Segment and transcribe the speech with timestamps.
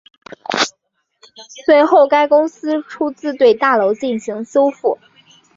[1.63, 4.97] 随后该公司出资对大楼进行修复。